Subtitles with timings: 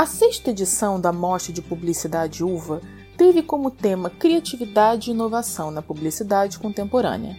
[0.00, 2.80] A sexta edição da Mostra de Publicidade Uva
[3.18, 7.36] teve como tema Criatividade e Inovação na Publicidade Contemporânea.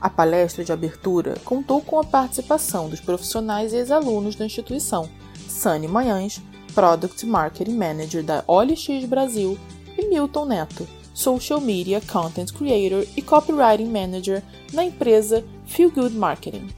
[0.00, 5.10] A palestra de abertura contou com a participação dos profissionais e ex-alunos da instituição,
[5.48, 6.40] Sani Manhães,
[6.76, 9.58] Product Marketing Manager da OLX Brasil,
[9.98, 16.68] e Milton Neto, Social Media Content Creator e Copywriting Manager na empresa Feel Good Marketing.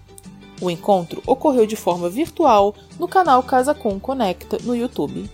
[0.63, 5.29] O encontro ocorreu de forma virtual no canal Casa Com Conecta no YouTube.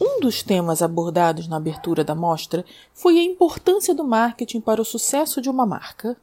[0.00, 4.84] Um dos temas abordados na abertura da mostra foi a importância do marketing para o
[4.84, 6.16] sucesso de uma marca.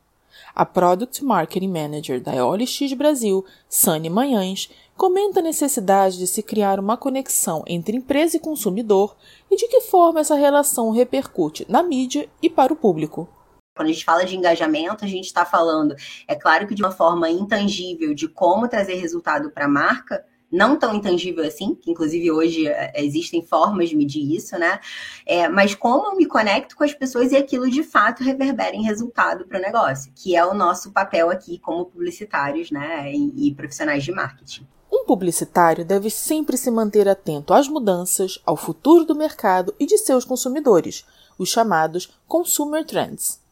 [0.55, 6.79] A Product Marketing Manager da OLX Brasil, Sani Manhães, comenta a necessidade de se criar
[6.79, 9.15] uma conexão entre empresa e consumidor
[9.51, 13.29] e de que forma essa relação repercute na mídia e para o público.
[13.75, 15.95] Quando a gente fala de engajamento, a gente está falando,
[16.27, 20.77] é claro que de uma forma intangível de como trazer resultado para a marca, não
[20.77, 24.79] tão intangível assim, que inclusive hoje é, existem formas de medir isso, né?
[25.25, 28.83] É, mas como eu me conecto com as pessoas e aquilo de fato reverbera em
[28.83, 33.11] resultado para o negócio, que é o nosso papel aqui como publicitários, né?
[33.11, 34.67] E, e profissionais de marketing.
[34.91, 39.97] Um publicitário deve sempre se manter atento às mudanças, ao futuro do mercado e de
[39.97, 41.03] seus consumidores,
[41.39, 43.42] os chamados Consumer Trends.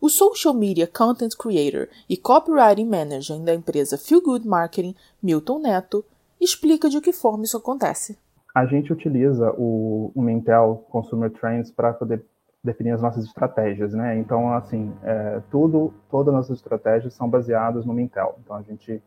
[0.00, 6.02] O Social Media Content Creator e Copywriting Manager da empresa Feel Good Marketing, Milton Neto,
[6.40, 8.18] explica de que forma isso acontece.
[8.54, 12.24] A gente utiliza o, o Mintel Consumer Trends para poder
[12.64, 14.18] definir as nossas estratégias, né?
[14.18, 18.38] Então, assim, é, tudo, todas as nossas estratégias são baseadas no Mintel.
[18.42, 19.02] Então, a gente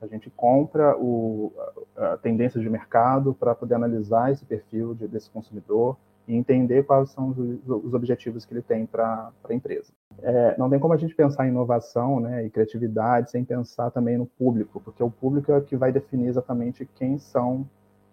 [0.00, 1.52] a gente compra o,
[1.96, 6.84] a, a tendência de mercado para poder analisar esse perfil de, desse consumidor e entender
[6.84, 9.92] quais são os, os objetivos que ele tem para a empresa.
[10.22, 14.18] É, não tem como a gente pensar em inovação né, e criatividade sem pensar também
[14.18, 17.66] no público, porque o público é que vai definir exatamente quem são,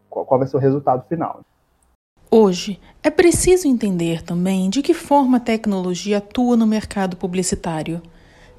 [0.09, 1.41] qual, qual vai ser o resultado final.
[2.29, 8.01] Hoje, é preciso entender também de que forma a tecnologia atua no mercado publicitário.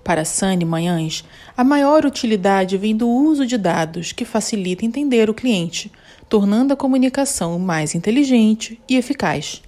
[0.08, 1.22] Para Sani Manhães,
[1.54, 5.92] a maior utilidade vem do uso de dados que facilita entender o cliente,
[6.30, 9.60] tornando a comunicação mais inteligente e eficaz.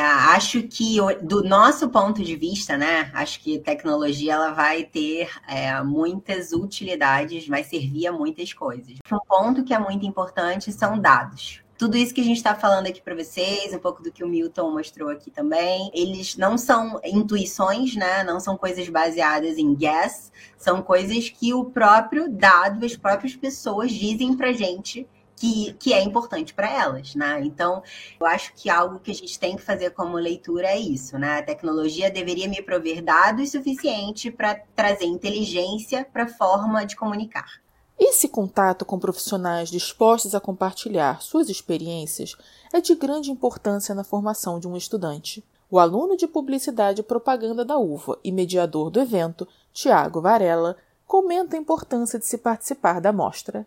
[0.00, 3.10] Acho que do nosso ponto de vista, né?
[3.12, 8.94] Acho que tecnologia ela vai ter é, muitas utilidades, vai servir a muitas coisas.
[9.12, 12.86] Um ponto que é muito importante são dados tudo isso que a gente está falando
[12.86, 16.98] aqui para vocês, um pouco do que o Milton mostrou aqui também, eles não são
[17.04, 18.24] intuições, né?
[18.24, 23.92] Não são coisas baseadas em guess, são coisas que o próprio dado, as próprias pessoas
[23.92, 25.06] dizem para gente
[25.36, 27.42] que, que é importante para elas, né?
[27.44, 27.82] Então,
[28.18, 31.40] eu acho que algo que a gente tem que fazer como leitura é isso, né?
[31.40, 37.62] A tecnologia deveria me prover dados suficientes para trazer inteligência para a forma de comunicar.
[37.98, 42.36] Esse contato com profissionais dispostos a compartilhar suas experiências
[42.72, 45.44] é de grande importância na formação de um estudante.
[45.70, 51.56] O aluno de Publicidade e Propaganda da UVA e mediador do evento, Tiago Varela, comenta
[51.56, 53.66] a importância de se participar da mostra.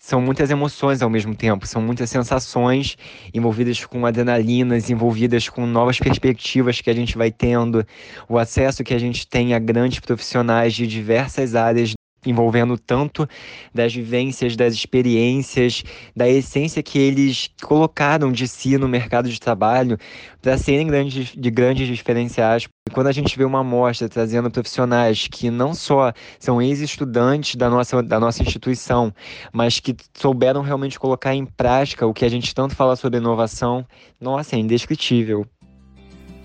[0.00, 2.96] São muitas emoções ao mesmo tempo, são muitas sensações
[3.32, 7.86] envolvidas com adrenalinas, envolvidas com novas perspectivas que a gente vai tendo,
[8.28, 11.94] o acesso que a gente tem a grandes profissionais de diversas áreas
[12.26, 13.28] envolvendo tanto
[13.72, 15.82] das vivências, das experiências,
[16.14, 19.98] da essência que eles colocaram de si no mercado de trabalho
[20.40, 22.68] para serem grandes, de grandes diferenciais.
[22.92, 28.02] Quando a gente vê uma amostra trazendo profissionais que não só são ex-estudantes da nossa,
[28.02, 29.12] da nossa instituição,
[29.52, 33.86] mas que souberam realmente colocar em prática o que a gente tanto fala sobre inovação,
[34.20, 35.46] nossa, é indescritível.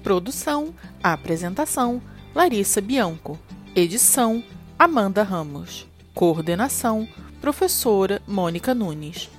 [0.02, 0.74] Produção,
[1.04, 2.02] apresentação,
[2.34, 3.38] Larissa Bianco.
[3.76, 4.44] Edição,
[4.82, 5.86] Amanda Ramos.
[6.14, 7.06] Coordenação:
[7.42, 9.30] Professora Mônica Nunes.